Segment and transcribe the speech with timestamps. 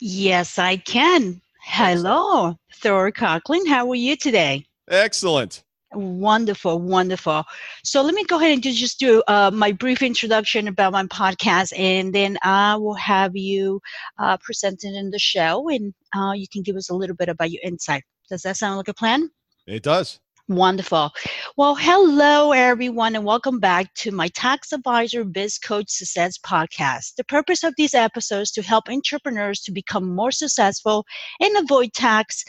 [0.00, 1.40] Yes, I can.
[1.64, 3.66] Hello, Thor Conklin.
[3.66, 4.64] How are you today?
[4.88, 5.64] Excellent.
[5.92, 7.44] Wonderful, wonderful.
[7.82, 11.04] So let me go ahead and do, just do uh, my brief introduction about my
[11.04, 13.80] podcast, and then I will have you
[14.18, 17.50] uh, presented in the show, and uh, you can give us a little bit about
[17.50, 18.04] your insight.
[18.28, 19.30] Does that sound like a plan?
[19.66, 20.20] It does.
[20.48, 21.12] Wonderful.
[21.58, 27.16] Well, hello, everyone, and welcome back to my Tax Advisor Biz Coach Success podcast.
[27.16, 31.04] The purpose of these episodes to help entrepreneurs to become more successful
[31.38, 32.46] and avoid tax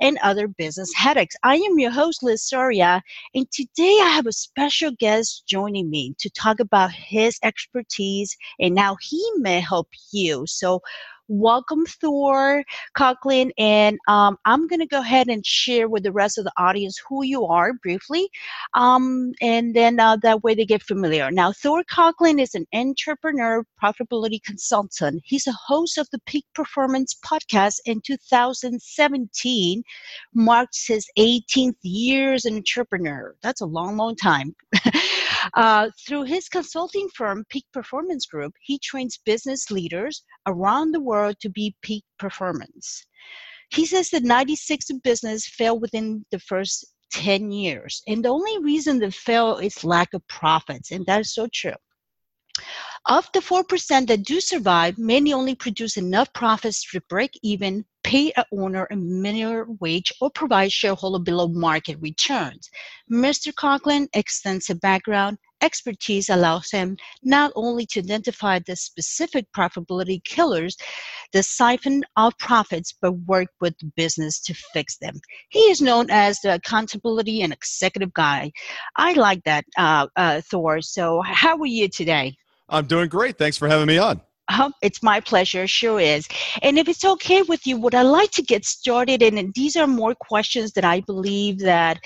[0.00, 1.36] and other business headaches.
[1.44, 3.00] I am your host, Liz Soria,
[3.32, 8.76] and today I have a special guest joining me to talk about his expertise and
[8.76, 10.46] how he may help you.
[10.48, 10.82] So,
[11.28, 12.62] welcome Thor
[12.94, 16.52] Conklin, and um, I'm going to go ahead and share with the rest of the
[16.56, 18.28] audience who you are briefly,
[18.74, 21.30] um, and then uh, that way they get familiar.
[21.30, 25.22] Now, Thor Conklin is an entrepreneur profitability consultant.
[25.24, 29.82] He's a host of the Peak Performance podcast in 2017,
[30.34, 33.34] marks his 18th year as an entrepreneur.
[33.42, 34.54] That's a long, long time.
[35.54, 41.36] Uh, through his consulting firm, Peak Performance Group, he trains business leaders around the world
[41.40, 43.04] to be peak performance.
[43.70, 48.02] He says that 96 business fail within the first 10 years.
[48.06, 50.90] And the only reason they fail is lack of profits.
[50.90, 51.74] And that is so true.
[53.08, 58.32] Of the 4% that do survive, many only produce enough profits to break even, pay
[58.36, 62.70] a owner a minimum wage, or provide shareholder below market returns.
[63.10, 63.52] Mr.
[63.52, 70.76] Conklin, extensive background, expertise allows him not only to identify the specific profitability killers,
[71.32, 75.18] the siphon of profits, but work with the business to fix them.
[75.48, 78.52] He is known as the accountability and executive guy.
[78.96, 80.80] I like that, uh, uh, Thor.
[80.80, 82.36] So, how are you today?
[82.68, 83.36] I'm doing great.
[83.36, 84.20] Thanks for having me on.
[84.48, 86.28] Uh, it's my pleasure, sure is.
[86.62, 89.22] And if it's okay with you, would I like to get started?
[89.22, 91.98] And these are more questions that I believe that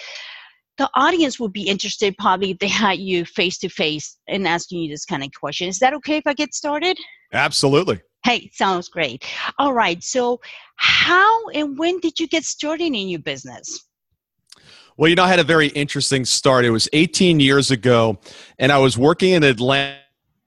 [0.79, 4.81] the audience would be interested probably if they had you face to face and asking
[4.81, 5.69] you this kind of question.
[5.69, 6.97] Is that okay if I get started?
[7.35, 8.01] Absolutely.
[8.25, 9.25] Hey, sounds great.
[9.59, 10.03] All right.
[10.03, 10.41] So,
[10.77, 13.87] how and when did you get started in your business?
[14.97, 16.65] Well, you know, I had a very interesting start.
[16.65, 18.19] It was 18 years ago,
[18.59, 19.99] and I was working in Atlanta,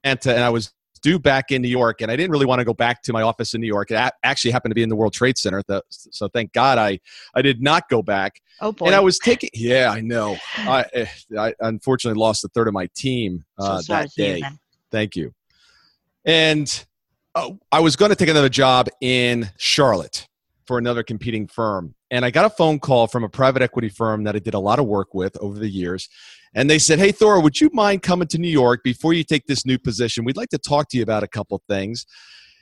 [0.03, 0.72] and I was
[1.03, 3.21] due back in New York, and I didn't really want to go back to my
[3.21, 3.91] office in New York.
[3.91, 6.99] It actually happened to be in the World Trade Center, so thank God I
[7.35, 8.41] I did not go back.
[8.61, 8.87] Oh boy!
[8.87, 10.37] And I was taking, yeah, I know.
[10.57, 11.05] I, eh,
[11.37, 14.37] I unfortunately lost a third of my team uh, so that day.
[14.37, 14.45] You,
[14.89, 15.33] thank you.
[16.25, 16.85] And
[17.35, 20.27] uh, I was going to take another job in Charlotte
[20.65, 24.23] for another competing firm, and I got a phone call from a private equity firm
[24.23, 26.07] that I did a lot of work with over the years
[26.55, 29.45] and they said, Hey, Thor, would you mind coming to New York before you take
[29.47, 30.25] this new position?
[30.25, 32.05] We'd like to talk to you about a couple things.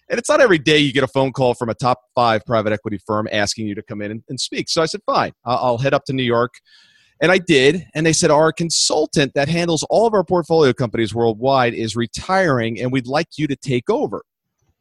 [0.10, 2.74] And it's not every day you get a phone call from a top five private
[2.74, 4.70] equity firm asking you to come in and, and speak.
[4.70, 6.54] So I said, Fine, I'll, head up to New York.
[7.22, 7.86] And I did.
[7.94, 12.80] And they said, Our consultant that handles all of our portfolio companies worldwide is retiring,
[12.80, 14.24] and we'd like you to take over.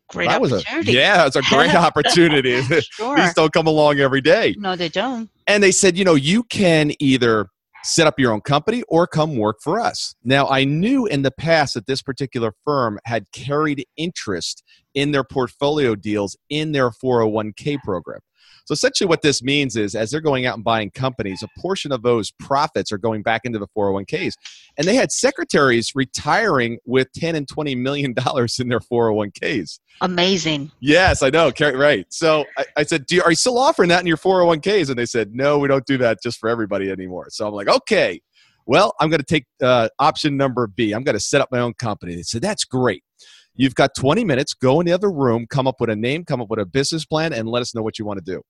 [0.08, 0.78] Great that opportunity.
[0.78, 2.60] Was a, yeah, it's a great opportunity.
[2.80, 3.16] sure.
[3.16, 4.56] These don't come along every day.
[4.58, 5.30] No, they don't.
[5.46, 7.46] And they said, you know, you can either
[7.82, 10.14] set up your own company or come work for us.
[10.24, 14.62] Now, I knew in the past that this particular firm had carried interest
[14.94, 18.20] in their portfolio deals in their 401k program.
[18.70, 21.90] So essentially, what this means is as they're going out and buying companies, a portion
[21.90, 24.34] of those profits are going back into the 401ks.
[24.78, 29.80] And they had secretaries retiring with 10 and 20 million dollars in their 401ks.
[30.02, 30.70] Amazing.
[30.78, 31.50] Yes, I know.
[31.60, 32.06] Right.
[32.10, 34.88] So I, I said, do you, Are you still offering that in your 401ks?
[34.88, 37.26] And they said, No, we don't do that just for everybody anymore.
[37.30, 38.20] So I'm like, Okay,
[38.66, 40.92] well, I'm going to take uh, option number B.
[40.92, 42.14] I'm going to set up my own company.
[42.14, 43.02] They said, That's great.
[43.56, 44.54] You've got 20 minutes.
[44.54, 47.04] Go in the other room, come up with a name, come up with a business
[47.04, 48.40] plan, and let us know what you want to do.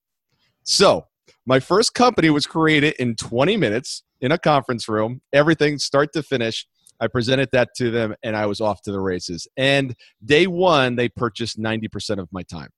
[0.63, 1.07] So,
[1.45, 6.23] my first company was created in 20 minutes in a conference room, everything start to
[6.23, 6.67] finish.
[6.99, 9.47] I presented that to them and I was off to the races.
[9.57, 12.69] And day one, they purchased 90% of my time.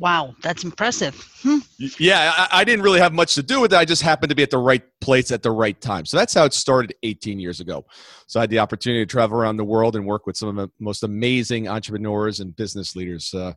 [0.00, 1.14] Wow, that's impressive.
[1.42, 1.58] Hmm.
[1.78, 3.76] Yeah, I, I, didn't really have much to do with it.
[3.76, 6.06] I just happened to be at the right place at the right time.
[6.06, 7.84] So that's how it started 18 years ago.
[8.26, 10.56] So I had the opportunity to travel around the world and work with some of
[10.56, 13.52] the most amazing entrepreneurs and business leaders uh,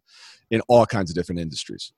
[0.52, 1.94] in all kinds of different industries.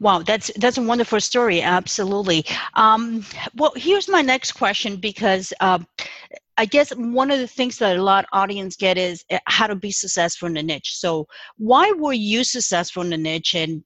[0.00, 1.62] Wow, that's that's a wonderful story.
[1.62, 2.44] Absolutely.
[2.74, 3.24] Um,
[3.56, 5.78] well, here's my next question because uh,
[6.56, 9.66] I guess one of the things that a lot of audience get is eh, how
[9.66, 10.96] to be successful in the niche.
[10.96, 11.26] So,
[11.56, 13.82] why were you successful in the niche, and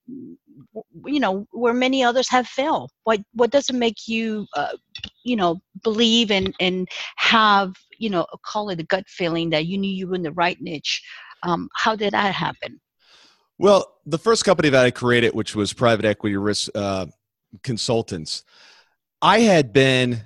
[1.06, 2.90] you know where many others have failed?
[3.05, 4.76] What what does it make you, uh,
[5.25, 9.79] you know, believe and and have you know call it a gut feeling that you
[9.79, 11.02] knew you were in the right niche?
[11.43, 12.81] Um, how did that happen?
[13.58, 17.06] Well, the first company that I created, which was private equity risk uh,
[17.64, 18.44] consultants,
[19.20, 20.22] I had been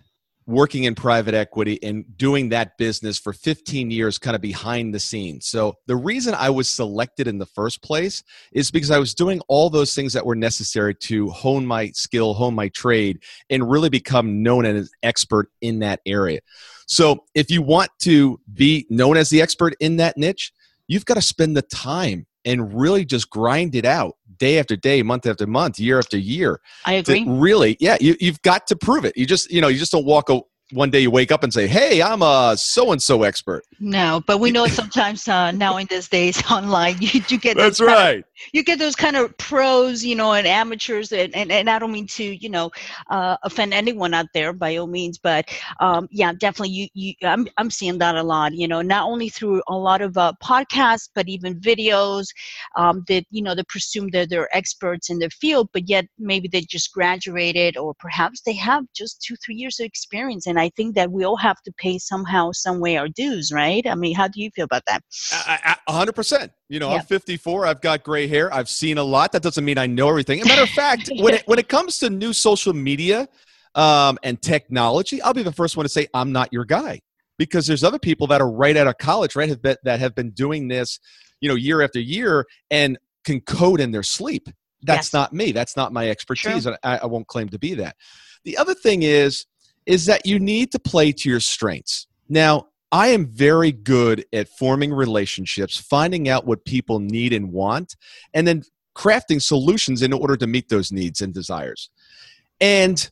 [0.46, 4.98] working in private equity and doing that business for 15 years kind of behind the
[4.98, 5.46] scenes.
[5.46, 9.40] So the reason I was selected in the first place is because I was doing
[9.48, 13.88] all those things that were necessary to hone my skill, hone my trade and really
[13.88, 16.40] become known as an expert in that area.
[16.86, 20.52] So if you want to be known as the expert in that niche,
[20.88, 25.02] you've got to spend the time and really just grind it out day after day,
[25.02, 26.60] month after month, year after year.
[26.84, 27.24] I agree.
[27.26, 29.16] Really, yeah, you, you've got to prove it.
[29.16, 30.30] You just, you know, you just don't walk
[30.72, 34.22] one day you wake up and say, "Hey, I'm a so and so expert." No,
[34.26, 38.18] but we know sometimes uh, now in these days online, you do get that's right.
[38.18, 41.78] Of, you get those kind of pros, you know, and amateurs, and and, and I
[41.78, 42.70] don't mean to, you know,
[43.10, 45.48] uh, offend anyone out there by all means, but
[45.80, 48.54] um, yeah, definitely, you you I'm I'm seeing that a lot.
[48.54, 52.26] You know, not only through a lot of uh, podcasts, but even videos
[52.76, 56.48] um, that you know they presume that they're experts in their field, but yet maybe
[56.48, 60.70] they just graduated, or perhaps they have just two three years of experience, and I
[60.76, 63.84] think that we all have to pay somehow, some way our dues, right?
[63.84, 65.02] I mean, how do you feel about that?
[65.88, 66.52] A hundred percent.
[66.68, 66.96] You know, yeah.
[66.96, 67.66] I'm 54.
[67.66, 68.52] I've got gray hair.
[68.54, 69.32] I've seen a lot.
[69.32, 70.40] That doesn't mean I know everything.
[70.40, 73.28] As a matter of fact, when it when it comes to new social media
[73.74, 77.00] um, and technology, I'll be the first one to say I'm not your guy
[77.38, 80.14] because there's other people that are right out of college, right, have been, that have
[80.14, 81.00] been doing this,
[81.40, 84.48] you know, year after year and can code in their sleep.
[84.82, 85.12] That's yes.
[85.12, 85.50] not me.
[85.50, 87.96] That's not my expertise, and I, I won't claim to be that.
[88.44, 89.46] The other thing is
[89.86, 92.06] is that you need to play to your strengths.
[92.28, 97.96] Now, I am very good at forming relationships, finding out what people need and want,
[98.34, 98.62] and then
[98.94, 101.88] crafting solutions in order to meet those needs and desires.
[102.60, 103.10] And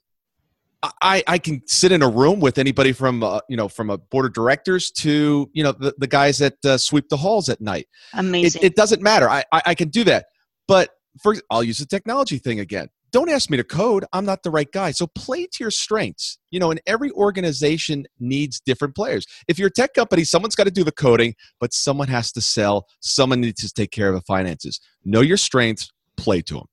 [1.03, 3.99] I, I can sit in a room with anybody from uh, you know from a
[3.99, 7.61] board of directors to you know the, the guys that uh, sweep the halls at
[7.61, 7.89] night.
[8.15, 8.63] Amazing.
[8.63, 9.29] It, it doesn't matter.
[9.29, 10.27] I, I, I can do that.
[10.67, 10.91] But
[11.23, 14.05] for I'll use the technology thing again don't ask me to code.
[14.13, 14.91] I'm not the right guy.
[14.93, 16.39] So play to your strengths.
[16.51, 19.27] You know, and every organization needs different players.
[19.49, 22.41] If you're a tech company, someone's got to do the coding, but someone has to
[22.41, 22.87] sell.
[23.01, 24.81] Someone needs to take care of the finances.
[25.05, 26.67] Know your strengths, play to them.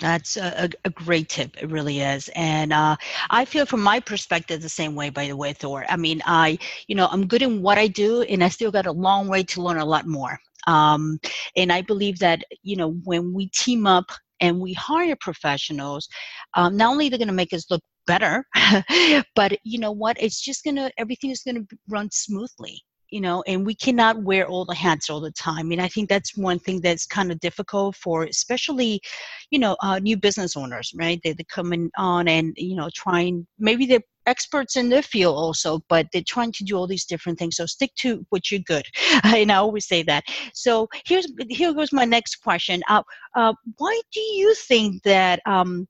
[0.00, 1.62] That's a, a, great tip.
[1.62, 2.30] It really is.
[2.34, 2.96] And uh,
[3.28, 5.84] I feel from my perspective the same way, by the way, Thor.
[5.90, 8.86] I mean, I, you know, I'm good in what I do and I still got
[8.86, 10.38] a long way to learn a lot more.
[10.66, 11.20] Um,
[11.54, 14.10] and I believe that, you know, when we team up
[14.40, 16.08] and we hire professionals,
[16.54, 18.44] um, not only they're going to make us look better,
[19.34, 20.16] but you know what?
[20.20, 24.22] It's just going to, everything is going to run smoothly you know and we cannot
[24.22, 27.06] wear all the hats all the time I mean, i think that's one thing that's
[27.06, 29.00] kind of difficult for especially
[29.50, 32.88] you know uh, new business owners right they, they come in on and you know
[32.94, 37.04] trying maybe they're experts in their field also, but they're trying to do all these
[37.04, 37.56] different things.
[37.56, 38.84] So stick to what you're good.
[39.24, 40.24] and I always say that.
[40.54, 42.82] So here's here goes my next question.
[42.88, 43.02] Uh,
[43.34, 45.86] uh, why do you think that um,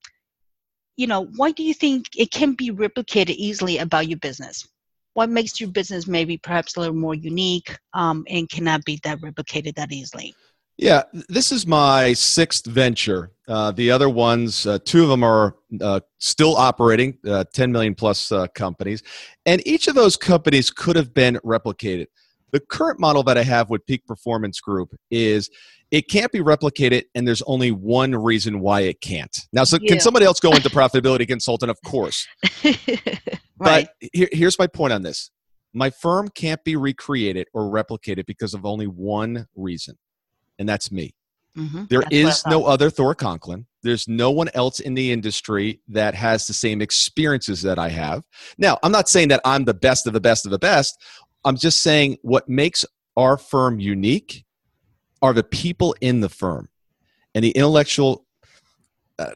[0.96, 4.66] you know why do you think it can be replicated easily about your business?
[5.14, 9.20] What makes your business maybe perhaps a little more unique um, and cannot be that
[9.20, 10.34] replicated that easily?
[10.80, 13.32] Yeah, this is my sixth venture.
[13.46, 17.94] Uh, the other ones, uh, two of them are uh, still operating, uh, 10 million
[17.94, 19.02] plus uh, companies,
[19.44, 22.06] and each of those companies could have been replicated.
[22.52, 25.50] The current model that I have with Peak Performance Group is
[25.90, 29.36] it can't be replicated, and there's only one reason why it can't.
[29.52, 29.86] Now, so yeah.
[29.90, 31.70] can somebody else go into profitability consultant?
[31.70, 32.26] Of course.
[32.64, 32.80] right.
[33.58, 35.30] But here, here's my point on this
[35.74, 39.98] my firm can't be recreated or replicated because of only one reason
[40.60, 41.12] and that's me.
[41.56, 41.84] Mm-hmm.
[41.90, 43.66] There that's is no other Thor Conklin.
[43.82, 48.22] There's no one else in the industry that has the same experiences that I have.
[48.56, 51.02] Now, I'm not saying that I'm the best of the best of the best.
[51.44, 52.84] I'm just saying what makes
[53.16, 54.44] our firm unique
[55.22, 56.68] are the people in the firm
[57.34, 58.26] and the intellectual
[59.18, 59.32] uh,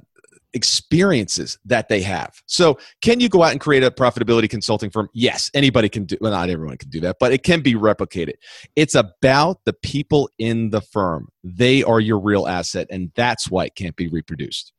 [0.55, 2.43] experiences that they have.
[2.47, 5.09] So, can you go out and create a profitability consulting firm?
[5.13, 6.17] Yes, anybody can do.
[6.21, 8.35] Well, not everyone can do that, but it can be replicated.
[8.77, 11.29] It's about the people in the firm.
[11.43, 14.73] They are your real asset, and that's why it can't be reproduced.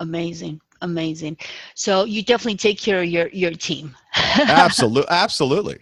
[0.00, 1.36] Amazing, amazing.
[1.74, 3.94] So you definitely take care of your your team.
[4.16, 5.80] absolutely, absolutely.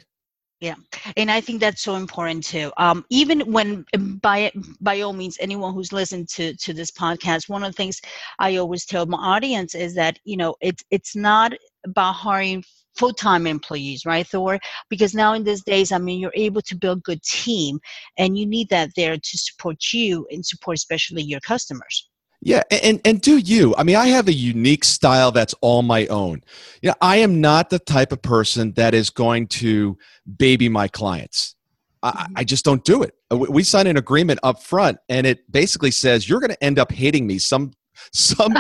[0.63, 0.77] Yeah,
[1.17, 2.71] and I think that's so important too.
[2.77, 7.49] Um, even when, um, by by all means, anyone who's listened to to this podcast,
[7.49, 8.01] one of the things
[8.39, 11.53] I always tell my audience is that you know it's it's not
[11.85, 12.63] about hiring
[12.97, 14.59] full-time employees right thor
[14.91, 17.81] because now in these days i mean you're able to build good team
[18.19, 22.11] and you need that there to support you and support especially your customers
[22.45, 23.73] yeah, and and do you?
[23.79, 26.43] I mean, I have a unique style that's all my own.
[26.83, 29.97] Yeah, I am not the type of person that is going to
[30.39, 31.55] baby my clients.
[32.03, 33.15] I, I, just don't do it.
[33.31, 36.81] Uh, we sign an agreement up front, and it basically says you're going to end
[36.81, 37.39] up hating me.
[37.39, 37.75] Some,
[38.13, 38.53] some,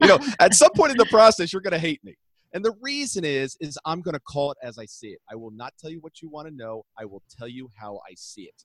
[0.00, 2.16] you know, at some point in the process, you're going to hate me.
[2.54, 5.20] And the reason is, is I'm going to call it as I see it.
[5.30, 6.84] I will not tell you what you want to know.
[6.98, 8.64] I will tell you how I see it.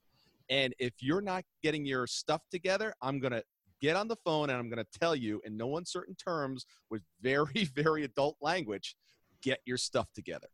[0.49, 3.43] And if you're not getting your stuff together, I'm going to
[3.83, 7.01] get on the phone and I'm going to tell you in no uncertain terms with
[7.21, 8.95] very, very adult language,
[9.41, 10.47] get your stuff together.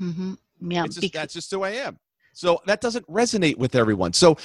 [0.00, 0.34] Mm-hmm.
[0.60, 1.98] Yeah, just, because- that's just who I am.
[2.34, 4.12] So that doesn't resonate with everyone.
[4.12, 4.36] So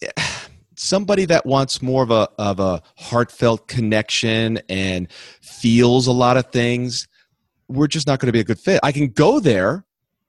[0.76, 5.10] somebody that wants more of a of a heartfelt connection and
[5.40, 7.08] feels a lot of things,
[7.68, 8.78] we're just not going to be a good fit.
[8.82, 9.86] I can go there,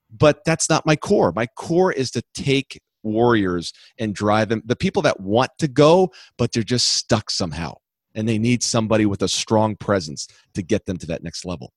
[0.09, 1.33] but that's not my core.
[1.35, 6.11] My core is to take warriors and drive them the people that want to go
[6.37, 7.73] but they're just stuck somehow
[8.15, 11.71] and they need somebody with a strong presence to get them to that next level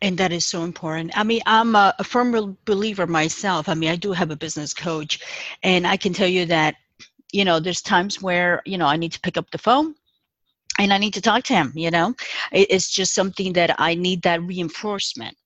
[0.00, 1.16] and that is so important.
[1.18, 3.68] I mean, I'm a, a, firm believer myself.
[3.68, 5.20] I mean, I do have a business coach,
[5.62, 6.76] and I can tell you that,
[7.32, 9.94] you know, there's times where, you know, I need to pick up the phone
[10.78, 12.14] and I need to talk to him, you know.
[12.52, 15.36] it's just something that I need that reinforcement.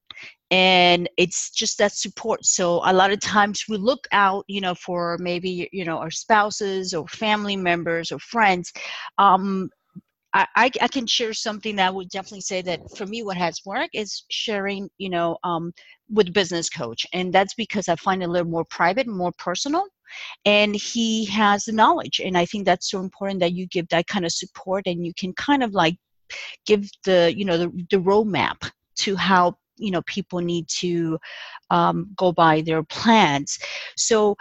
[0.52, 2.44] And it's just that support.
[2.44, 6.11] So a lot of times we look out, you know, for maybe, you know, our
[6.11, 8.71] spouses or family members or friends.
[9.16, 9.71] Um,
[10.35, 13.94] I, I, can share something that would definitely say that for me, what has worked
[13.94, 15.73] is sharing, you know, um,
[16.11, 19.85] with business coach, and that's because I find it a little more private, more personal,
[20.47, 24.06] and he has the knowledge, and I think that's so important that you give that
[24.06, 25.97] kind of support, and you can kind of like
[26.66, 31.19] give the, you know, the, the roadmap to how you know people need to
[31.71, 33.59] um, go by their plans.
[33.97, 34.37] So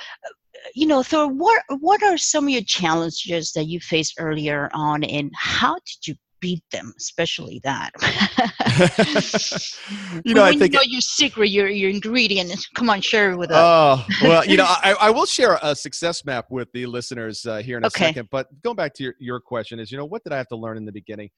[0.75, 5.03] you know, Thor, what what are some of your challenges that you faced earlier on,
[5.03, 7.91] and how did you beat them, especially that.
[10.25, 12.53] you know, when I think you know your secret, your your ingredient.
[12.75, 13.57] Come on, share it with us.
[13.57, 17.57] Oh well, you know, I, I will share a success map with the listeners uh,
[17.57, 18.07] here in a okay.
[18.07, 18.29] second.
[18.31, 20.57] But going back to your your question is, you know, what did I have to
[20.57, 21.29] learn in the beginning?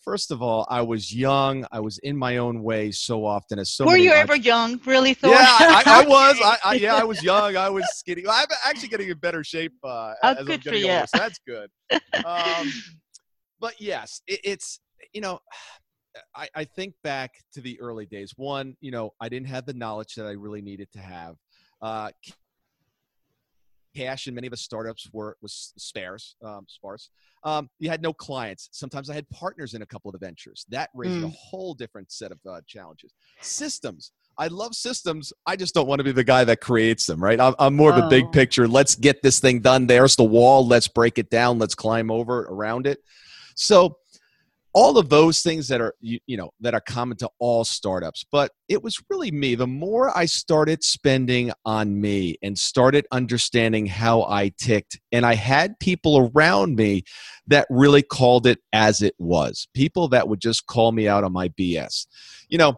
[0.00, 1.64] First of all, I was young.
[1.70, 3.60] I was in my own way so often.
[3.60, 4.80] As so were you ever young?
[4.84, 5.30] Really, Thor?
[5.30, 6.40] Yeah, I, I was.
[6.42, 7.56] I, I, yeah, I was young.
[7.56, 8.24] I was skinny.
[8.28, 11.06] I'm actually getting in better shape uh, oh, as I'm getting older.
[11.06, 11.70] So that's good.
[12.24, 12.72] Um,
[13.62, 14.80] but yes, it, it's
[15.14, 15.38] you know,
[16.36, 18.34] I, I think back to the early days.
[18.36, 21.36] One, you know, I didn't have the knowledge that I really needed to have.
[21.80, 22.10] Uh,
[23.96, 26.36] cash in many of the startups were was sparse.
[26.44, 27.08] Um, sparse.
[27.44, 28.68] Um, you had no clients.
[28.72, 30.66] Sometimes I had partners in a couple of the ventures.
[30.68, 31.24] That raised mm.
[31.24, 33.14] a whole different set of uh, challenges.
[33.40, 34.12] Systems.
[34.38, 35.32] I love systems.
[35.46, 37.40] I just don't want to be the guy that creates them, right?
[37.40, 38.30] I'm, I'm more of a big oh.
[38.30, 38.68] picture.
[38.68, 39.86] Let's get this thing done.
[39.86, 40.66] There's the wall.
[40.66, 41.58] Let's break it down.
[41.58, 42.98] Let's climb over around it.
[43.54, 43.96] So
[44.74, 48.24] all of those things that are you, you, know that are common to all startups
[48.30, 49.54] but it was really me.
[49.54, 55.34] The more i started spending on me and started understanding how i ticked and i
[55.34, 57.02] had people around me
[57.46, 61.32] that really called it as it was people that would just call me out on
[61.32, 62.06] my bs
[62.48, 62.74] you know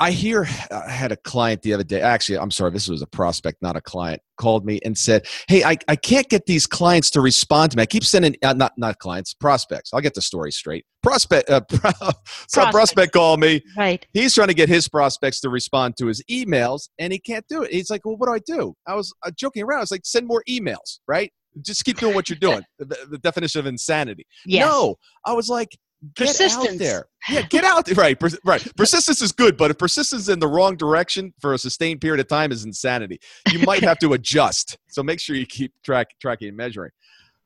[0.00, 2.00] I hear I had a client the other day.
[2.00, 4.22] Actually, I'm sorry, this was a prospect, not a client.
[4.38, 7.82] Called me and said, "Hey, I, I can't get these clients to respond to me.
[7.82, 9.90] I keep sending uh, not not clients, prospects.
[9.92, 10.86] I'll get the story straight.
[11.02, 12.72] Prospect, uh, prospect.
[12.72, 13.62] prospect called me.
[13.76, 14.06] Right.
[14.14, 17.62] He's trying to get his prospects to respond to his emails, and he can't do
[17.62, 17.70] it.
[17.70, 19.80] He's like, "Well, what do I do?" I was uh, joking around.
[19.80, 21.30] I was like, "Send more emails, right?
[21.60, 24.24] Just keep doing what you're doing." the, the definition of insanity.
[24.46, 24.66] Yes.
[24.66, 25.76] No, I was like,
[26.14, 27.06] Get out there.
[27.28, 27.94] Yeah, get out there.
[27.94, 28.66] Right, right.
[28.76, 32.28] Persistence is good, but if persistence in the wrong direction for a sustained period of
[32.28, 33.20] time is insanity.
[33.52, 34.78] You might have to adjust.
[34.88, 36.92] So make sure you keep track, tracking and measuring.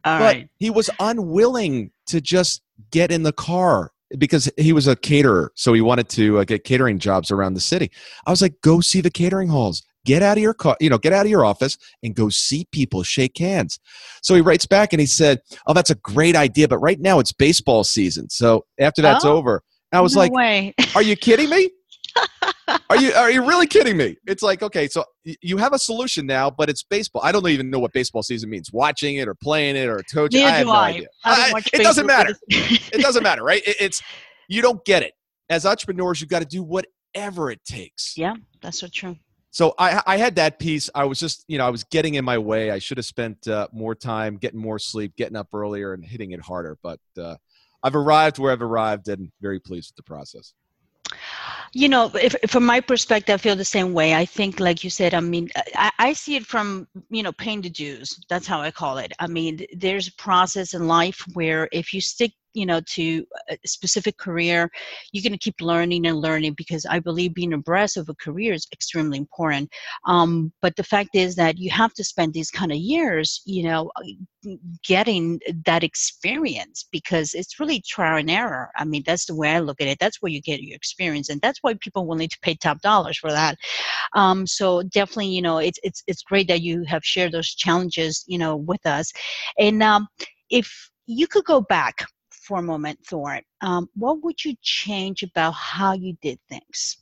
[0.04, 0.48] All but right.
[0.60, 5.72] he was unwilling to just get in the car because he was a caterer, so
[5.72, 7.90] he wanted to uh, get catering jobs around the city.
[8.26, 10.98] I was like, go see the catering halls get out of your car, you know,
[10.98, 13.78] get out of your office and go see people, shake hands.
[14.22, 17.18] So he writes back and he said, Oh, that's a great idea, but right now
[17.18, 18.28] it's baseball season.
[18.30, 20.74] So after that's oh, over, I was no like, way.
[20.94, 21.70] Are you kidding me?
[22.90, 24.16] are you are you really kidding me?
[24.26, 27.22] It's like okay, so you have a solution now, but it's baseball.
[27.24, 28.70] I don't even know what baseball season means.
[28.72, 30.88] Watching it or playing it or coaching, Neither I have no I.
[30.88, 31.08] idea.
[31.24, 32.36] I, it doesn't matter.
[32.48, 33.62] it doesn't matter, right?
[33.66, 34.02] It, it's
[34.48, 35.12] you don't get it.
[35.50, 38.16] As entrepreneurs, you've got to do whatever it takes.
[38.16, 39.16] Yeah, that's so true
[39.54, 40.90] so I, I had that piece.
[40.96, 42.72] I was just, you know, I was getting in my way.
[42.72, 46.32] I should have spent uh, more time getting more sleep, getting up earlier, and hitting
[46.32, 46.76] it harder.
[46.82, 47.36] But uh,
[47.80, 50.54] I've arrived where I've arrived, and very pleased with the process.
[51.72, 54.16] You know, if, from my perspective, I feel the same way.
[54.16, 57.60] I think, like you said, I mean, I, I see it from you know paying
[57.60, 58.18] the dues.
[58.28, 59.12] That's how I call it.
[59.20, 63.58] I mean, there's a process in life where if you stick you know to a
[63.66, 64.70] specific career
[65.12, 68.52] you're going to keep learning and learning because i believe being abreast of a career
[68.52, 69.70] is extremely important.
[70.06, 73.64] Um, but the fact is that you have to spend these kind of years you
[73.64, 73.90] know
[74.86, 78.70] getting that experience because it's really trial and error.
[78.76, 79.98] I mean that's the way i look at it.
[79.98, 83.18] That's where you get your experience and that's why people willing to pay top dollars
[83.18, 83.56] for that.
[84.14, 88.24] Um, so definitely you know it's it's it's great that you have shared those challenges
[88.26, 89.12] you know with us.
[89.58, 90.08] And um,
[90.50, 92.06] if you could go back
[92.44, 96.98] for a moment, Thor, um, what would you change about how you did things?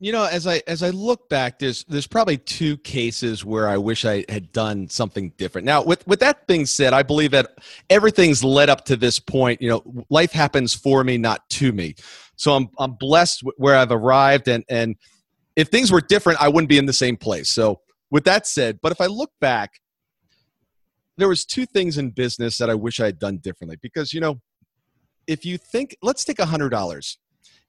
[0.00, 3.78] You know, as I as I look back, there's there's probably two cases where I
[3.78, 5.64] wish I had done something different.
[5.64, 9.62] Now, with with that being said, I believe that everything's led up to this point.
[9.62, 11.94] You know, life happens for me, not to me.
[12.36, 14.96] So I'm I'm blessed where I've arrived, and and
[15.56, 17.48] if things were different, I wouldn't be in the same place.
[17.48, 19.80] So with that said, but if I look back,
[21.16, 24.20] there was two things in business that I wish I had done differently because you
[24.20, 24.40] know
[25.26, 27.18] if you think let's take a hundred dollars.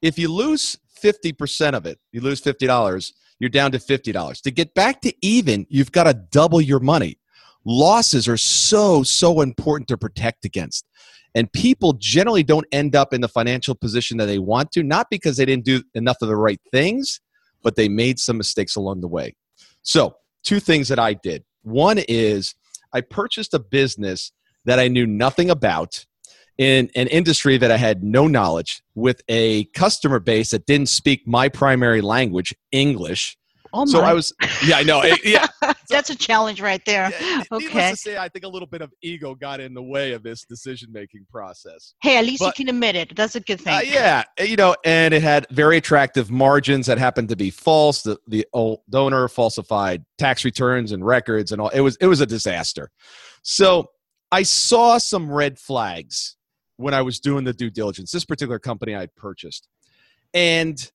[0.01, 4.73] If you lose 50% of it you lose $50 you're down to $50 to get
[4.73, 7.19] back to even you've got to double your money.
[7.65, 10.85] Losses are so so important to protect against.
[11.33, 15.07] And people generally don't end up in the financial position that they want to not
[15.09, 17.19] because they didn't do enough of the right things
[17.63, 19.35] but they made some mistakes along the way.
[19.81, 21.43] So two things that i did.
[21.63, 22.53] One is
[22.95, 24.31] I purchased a business
[24.63, 26.05] that I knew nothing about
[26.57, 31.27] in an industry that I had no knowledge with a customer base that didn't speak
[31.27, 33.37] my primary language, English.
[33.77, 34.33] Oh so I was,
[34.65, 35.03] yeah, I know.
[35.23, 35.47] Yeah.
[35.89, 37.11] That's a challenge right there.
[37.19, 37.91] Yeah, okay.
[37.91, 40.45] to say, I think a little bit of ego got in the way of this
[40.45, 41.93] decision making process.
[42.01, 43.15] Hey, at least but, you can admit it.
[43.15, 43.73] That's a good thing.
[43.73, 44.23] Uh, yeah.
[44.39, 48.01] You know, and it had very attractive margins that happened to be false.
[48.01, 51.69] The, the old donor falsified tax returns and records and all.
[51.69, 52.89] It was, it was a disaster.
[53.43, 53.89] So
[54.31, 56.37] I saw some red flags
[56.77, 58.11] when I was doing the due diligence.
[58.11, 59.67] This particular company I purchased.
[60.33, 60.91] And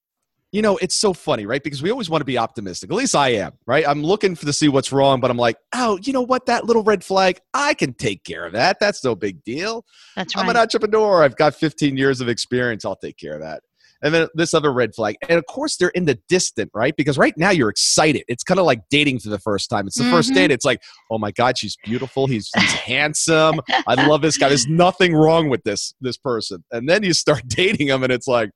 [0.52, 1.62] you know, it's so funny, right?
[1.62, 2.90] Because we always want to be optimistic.
[2.90, 3.86] At least I am, right?
[3.86, 6.46] I'm looking for to see what's wrong, but I'm like, oh, you know what?
[6.46, 8.78] That little red flag, I can take care of that.
[8.80, 9.84] That's no big deal.
[10.16, 10.42] That's right.
[10.42, 11.22] I'm an entrepreneur.
[11.22, 12.84] I've got 15 years of experience.
[12.84, 13.62] I'll take care of that
[14.02, 15.16] and then this other red flag.
[15.28, 16.96] And of course, they're in the distant, right?
[16.96, 18.24] Because right now you're excited.
[18.28, 19.86] It's kind of like dating for the first time.
[19.86, 20.12] It's the mm-hmm.
[20.12, 20.50] first date.
[20.50, 22.26] It's like, oh my god, she's beautiful.
[22.26, 23.60] He's, he's handsome.
[23.86, 24.48] I love this guy.
[24.48, 26.64] There's nothing wrong with this this person.
[26.72, 28.50] And then you start dating him, and it's like,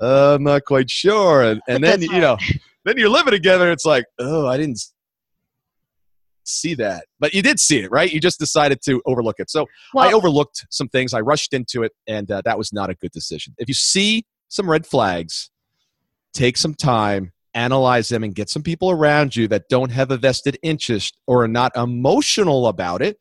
[0.00, 1.42] uh, I'm not quite sure.
[1.42, 2.36] And and then you know,
[2.84, 3.70] then you're living together.
[3.70, 4.80] It's like, oh, I didn't
[6.46, 9.66] see that but you did see it right you just decided to overlook it so
[9.94, 12.94] well, i overlooked some things i rushed into it and uh, that was not a
[12.96, 15.50] good decision if you see some red flags,
[16.32, 20.16] take some time, analyze them, and get some people around you that don't have a
[20.16, 23.18] vested interest or are not emotional about it.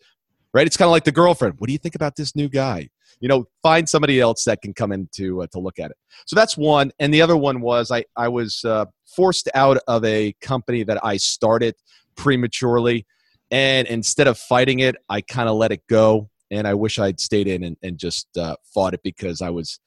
[0.53, 0.67] Right?
[0.67, 1.55] It's kind of like the girlfriend.
[1.57, 2.89] What do you think about this new guy?
[3.19, 5.97] You know, find somebody else that can come in to, uh, to look at it.
[6.25, 6.91] So that's one.
[6.99, 11.03] And the other one was I, I was uh, forced out of a company that
[11.03, 11.75] I started
[12.15, 13.05] prematurely.
[13.49, 16.29] And instead of fighting it, I kind of let it go.
[16.51, 19.79] And I wish I'd stayed in and, and just uh, fought it because I was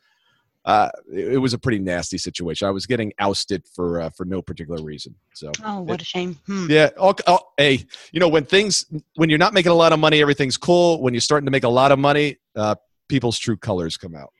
[0.67, 2.67] uh, it, it, was a pretty nasty situation.
[2.67, 5.15] I was getting ousted for uh, for no particular reason.
[5.33, 6.39] So oh, what it, a shame.
[6.47, 6.67] Hmm.
[6.69, 6.91] Yeah.
[6.97, 10.21] Oh, oh, hey, you know when things when you're not making a lot of money,
[10.21, 11.01] everything's cool.
[11.01, 12.75] When you're starting to make a lot of money, uh,
[13.09, 14.33] people's true colors come out.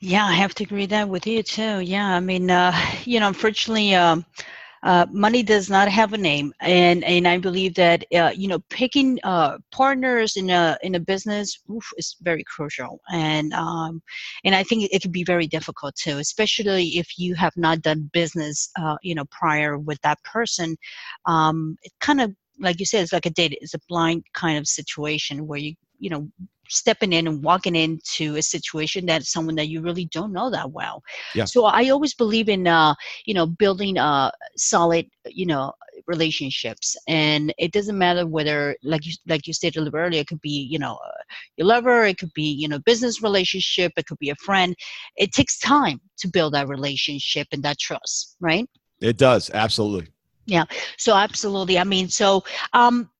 [0.00, 1.80] Yeah, I have to agree that with you too.
[1.80, 4.24] Yeah, I mean, uh, you know, unfortunately, um,
[4.82, 8.60] uh, money does not have a name, and and I believe that uh, you know
[8.70, 14.02] picking uh, partners in a in a business oof, is very crucial, and um,
[14.44, 18.10] and I think it can be very difficult too, especially if you have not done
[18.12, 20.76] business uh, you know prior with that person.
[21.26, 23.58] Um, it kind of like you said, it's like a date.
[23.60, 26.28] It's a blind kind of situation where you you know
[26.68, 30.70] stepping in and walking into a situation that someone that you really don't know that
[30.70, 31.02] well.
[31.34, 31.44] Yeah.
[31.44, 35.72] So I always believe in uh, you know building uh solid you know
[36.06, 36.96] relationships.
[37.08, 40.40] And it doesn't matter whether like you like you stated a little earlier it could
[40.40, 40.98] be you know
[41.56, 44.74] your lover it could be you know business relationship it could be a friend.
[45.16, 48.68] It takes time to build that relationship and that trust right?
[49.00, 49.50] It does.
[49.50, 50.08] Absolutely.
[50.46, 50.64] Yeah.
[50.96, 51.78] So absolutely.
[51.78, 53.10] I mean so um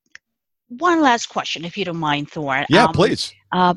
[0.69, 2.65] one last question, if you don't mind, Thor.
[2.69, 3.33] Yeah, um, please.
[3.53, 3.75] Uh,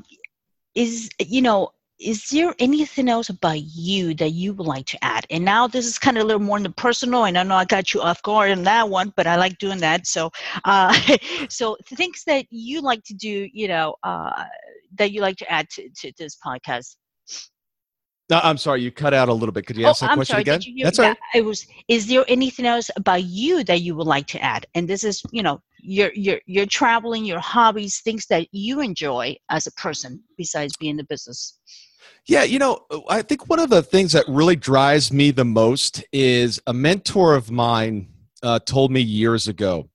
[0.76, 5.26] is you know, is there anything else about you that you would like to add?
[5.30, 7.56] And now this is kind of a little more in the personal, and I know
[7.56, 10.08] I got you off guard on that one, but I like doing that.
[10.08, 10.32] So,
[10.66, 10.98] uh,
[11.50, 14.46] so things that you like to do, you know, uh,
[14.96, 16.96] that you like to add to, to this podcast.
[18.30, 19.66] No, I'm sorry, you cut out a little bit.
[19.66, 20.62] Could you ask oh, that I'm question sorry, again?
[20.84, 21.18] That's yeah, all right.
[21.34, 21.66] It was.
[21.88, 24.68] Is there anything else about you that you would like to add?
[24.76, 29.36] And this is, you know, your your your traveling, your hobbies, things that you enjoy
[29.50, 31.60] as a person besides being in the business.
[32.26, 36.04] Yeah, you know, I think one of the things that really drives me the most
[36.12, 38.08] is a mentor of mine
[38.44, 39.90] uh, told me years ago.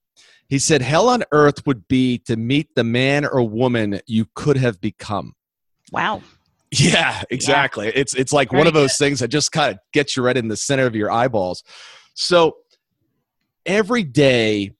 [0.49, 4.57] He said, Hell on earth would be to meet the man or woman you could
[4.57, 5.35] have become.
[5.93, 6.23] Wow.
[6.71, 7.87] Yeah, exactly.
[7.87, 7.93] Yeah.
[7.97, 9.05] It's it's like Very one of those good.
[9.05, 11.63] things that just kind of gets you right in the center of your eyeballs.
[12.15, 12.57] So
[13.65, 14.73] every day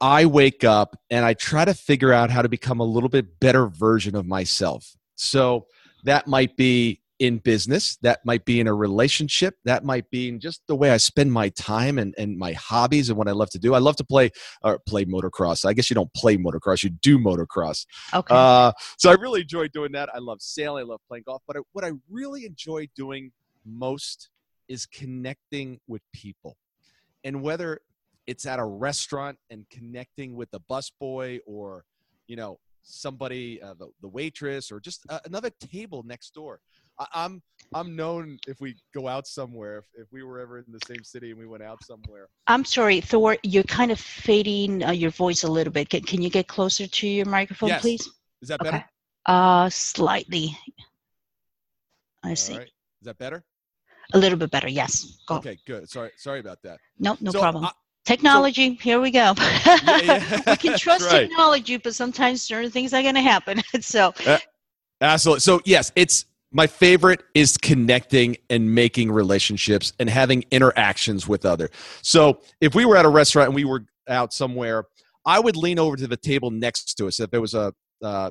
[0.00, 3.40] I wake up and I try to figure out how to become a little bit
[3.40, 4.96] better version of myself.
[5.14, 5.66] So
[6.04, 10.38] that might be in business, that might be in a relationship, that might be in
[10.38, 13.48] just the way I spend my time and, and my hobbies and what I love
[13.50, 13.74] to do.
[13.74, 14.30] I love to play
[14.62, 15.64] or play motocross.
[15.64, 17.86] I guess you don't play motocross, you do motocross.
[18.12, 18.34] Okay.
[18.34, 20.10] Uh, so I really enjoy doing that.
[20.14, 23.32] I love sailing, I love playing golf, but I, what I really enjoy doing
[23.64, 24.28] most
[24.68, 26.58] is connecting with people.
[27.24, 27.80] And whether
[28.26, 31.84] it's at a restaurant and connecting with the busboy or
[32.26, 36.60] you know somebody uh, the, the waitress or just uh, another table next door.
[36.98, 37.42] I, I'm,
[37.74, 41.02] I'm known if we go out somewhere if, if we were ever in the same
[41.02, 42.28] city and we went out somewhere.
[42.46, 45.90] I'm sorry thor you're kind of fading uh, your voice a little bit.
[45.90, 47.82] Can, can you get closer to your microphone yes.
[47.82, 48.10] please?
[48.42, 48.76] Is that better?
[48.76, 48.86] Okay.
[49.26, 50.56] uh slightly.
[52.24, 52.56] I All see.
[52.56, 52.66] right.
[52.66, 53.44] is that better?
[54.14, 55.18] A little bit better yes.
[55.26, 55.36] Go.
[55.36, 55.88] okay good.
[55.88, 56.78] Sorry sorry about that.
[56.98, 57.66] No no so, problem
[58.06, 59.34] Technology, so, here we go.
[59.36, 60.42] yeah, yeah.
[60.46, 61.28] we can trust right.
[61.28, 63.60] technology, but sometimes certain things are going to happen.
[63.80, 64.38] so, uh,
[65.00, 65.40] absolutely.
[65.40, 71.68] So, yes, it's my favorite is connecting and making relationships and having interactions with other.
[72.02, 74.84] So, if we were at a restaurant and we were out somewhere,
[75.24, 78.30] I would lean over to the table next to us if there was a uh,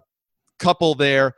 [0.58, 1.34] couple there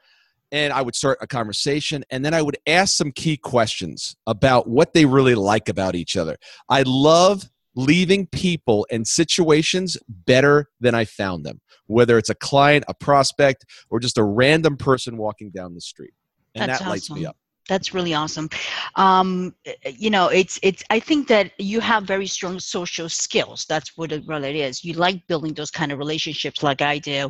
[0.52, 4.70] and I would start a conversation and then I would ask some key questions about
[4.70, 6.38] what they really like about each other.
[6.70, 12.84] I love leaving people and situations better than I found them, whether it's a client,
[12.88, 16.14] a prospect, or just a random person walking down the street.
[16.56, 17.22] And That's that lights awesome.
[17.22, 17.38] me up.
[17.70, 18.50] That's really awesome.
[18.96, 19.54] Um,
[19.86, 20.84] you know, it's it's.
[20.90, 23.66] I think that you have very strong social skills.
[23.68, 24.86] That's what it really is.
[24.86, 27.30] You like building those kind of relationships, like I do.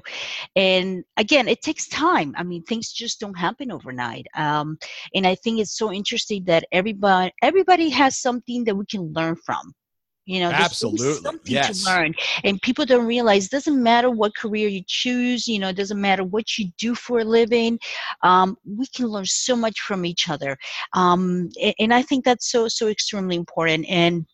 [0.55, 2.36] And again, it takes time.
[2.38, 4.27] I mean, things just don't happen overnight.
[4.36, 4.77] Um,
[5.15, 9.36] and I think it's so interesting that everybody everybody has something that we can learn
[9.38, 9.73] from
[10.28, 11.84] you know, absolutely something yes.
[11.84, 12.13] to learn,
[12.44, 13.46] and people don't realize.
[13.46, 15.48] It doesn't matter what career you choose.
[15.48, 17.80] You know, it doesn't matter what you do for a living.
[18.24, 20.58] Um, we can learn so much from each other,
[20.94, 23.86] um, and, and I think that's so so extremely important.
[23.88, 24.26] And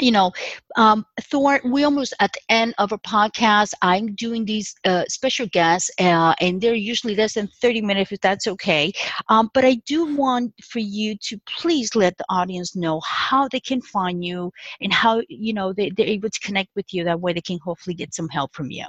[0.00, 0.32] you know,
[0.76, 3.72] um, Thor, we almost at the end of a podcast.
[3.82, 8.20] I'm doing these uh, special guests, uh, and they're usually less than 30 minutes, if
[8.20, 8.92] that's okay.
[9.28, 13.60] Um, but I do want for you to please let the audience know how they
[13.60, 17.04] can find you and how, you know, they, they're able to connect with you.
[17.04, 18.86] That way they can hopefully get some help from you.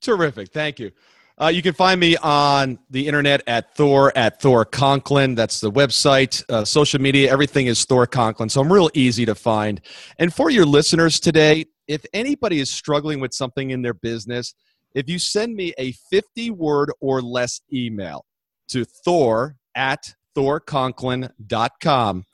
[0.00, 0.52] Terrific.
[0.52, 0.90] Thank you.
[1.40, 5.34] Uh, you can find me on the internet at Thor at Thor Conklin.
[5.34, 8.48] That's the website, uh, social media, everything is Thor Conklin.
[8.48, 9.80] So I'm real easy to find.
[10.20, 14.54] And for your listeners today, if anybody is struggling with something in their business,
[14.94, 18.24] if you send me a 50 word or less email
[18.68, 22.24] to Thor at ThorConklin.com,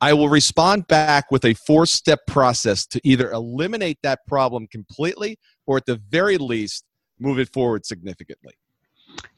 [0.00, 5.38] I will respond back with a four step process to either eliminate that problem completely
[5.66, 6.84] or at the very least
[7.18, 8.54] move it forward significantly.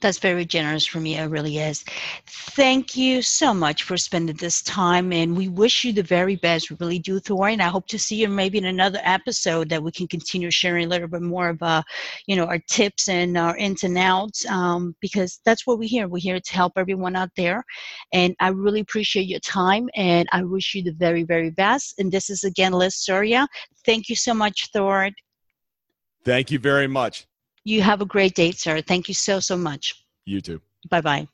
[0.00, 1.18] That's very generous from you.
[1.18, 1.84] It really is.
[2.26, 6.70] Thank you so much for spending this time, and we wish you the very best.
[6.70, 7.48] We really do, Thor.
[7.48, 10.86] And I hope to see you maybe in another episode that we can continue sharing
[10.86, 11.82] a little bit more of, uh,
[12.26, 16.08] you know, our tips and our ins and outs, um, because that's what we're here.
[16.08, 17.62] We're here to help everyone out there,
[18.12, 21.94] and I really appreciate your time, and I wish you the very, very best.
[21.98, 23.46] And this is again Liz Soria.
[23.84, 25.10] Thank you so much, Thor.
[26.24, 27.27] Thank you very much.
[27.68, 28.81] You have a great day, sir.
[28.81, 29.94] Thank you so, so much.
[30.24, 30.62] You too.
[30.88, 31.28] Bye bye.